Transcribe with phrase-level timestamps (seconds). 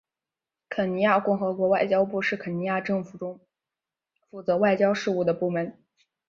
[0.67, 3.39] 肯尼亚共和国外交部是肯尼亚政府中
[4.31, 5.77] 负责外交事务的部门。